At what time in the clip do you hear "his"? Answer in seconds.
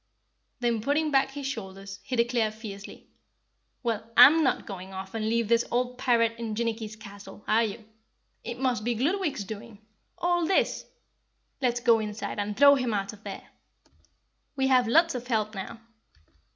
1.29-1.45